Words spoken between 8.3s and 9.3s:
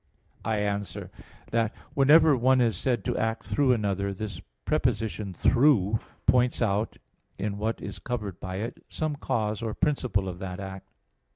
by it, some